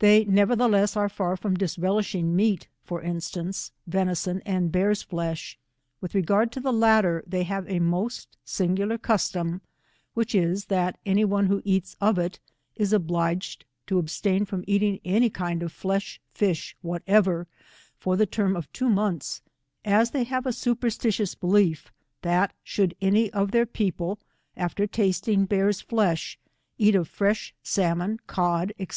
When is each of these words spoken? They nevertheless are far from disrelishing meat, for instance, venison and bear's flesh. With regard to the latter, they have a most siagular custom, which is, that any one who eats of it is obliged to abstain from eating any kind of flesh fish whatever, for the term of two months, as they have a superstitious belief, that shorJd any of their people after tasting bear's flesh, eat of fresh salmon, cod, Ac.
They 0.00 0.24
nevertheless 0.24 0.96
are 0.96 1.08
far 1.08 1.36
from 1.36 1.54
disrelishing 1.56 2.34
meat, 2.34 2.66
for 2.82 3.00
instance, 3.00 3.70
venison 3.86 4.40
and 4.44 4.72
bear's 4.72 5.04
flesh. 5.04 5.56
With 6.00 6.16
regard 6.16 6.50
to 6.50 6.60
the 6.60 6.72
latter, 6.72 7.22
they 7.28 7.44
have 7.44 7.70
a 7.70 7.78
most 7.78 8.36
siagular 8.44 9.00
custom, 9.00 9.60
which 10.14 10.34
is, 10.34 10.64
that 10.64 10.98
any 11.06 11.24
one 11.24 11.46
who 11.46 11.62
eats 11.64 11.94
of 12.00 12.18
it 12.18 12.40
is 12.74 12.92
obliged 12.92 13.64
to 13.86 14.00
abstain 14.00 14.44
from 14.46 14.64
eating 14.66 14.98
any 15.04 15.30
kind 15.30 15.62
of 15.62 15.70
flesh 15.70 16.20
fish 16.32 16.76
whatever, 16.82 17.46
for 18.00 18.16
the 18.16 18.26
term 18.26 18.56
of 18.56 18.66
two 18.72 18.90
months, 18.90 19.42
as 19.84 20.10
they 20.10 20.24
have 20.24 20.44
a 20.44 20.52
superstitious 20.52 21.36
belief, 21.36 21.92
that 22.22 22.52
shorJd 22.66 22.94
any 23.00 23.30
of 23.32 23.52
their 23.52 23.66
people 23.66 24.18
after 24.56 24.88
tasting 24.88 25.44
bear's 25.44 25.80
flesh, 25.80 26.36
eat 26.78 26.96
of 26.96 27.06
fresh 27.06 27.54
salmon, 27.62 28.18
cod, 28.26 28.72
Ac. 28.80 28.90